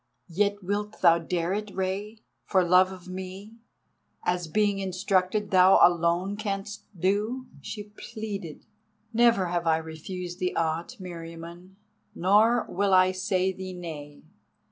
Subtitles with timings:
[0.33, 3.59] "Yet wilt thou dare it, Rei, for love of me,
[4.23, 8.65] as being instructed thou alone canst do," she pleaded.
[9.13, 11.75] "Never have I refused thee aught, Meriamun,
[12.15, 14.23] nor will I say thee nay.